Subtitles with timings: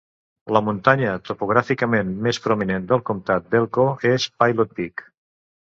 [0.55, 5.09] La muntanya topogràficament més prominent del comtat d'Elko és Pilot Peak.